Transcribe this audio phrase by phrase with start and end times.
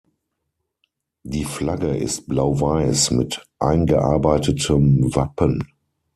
[1.21, 5.63] Die Flagge ist Blau-Weiß mit eingearbeitetem Wappen.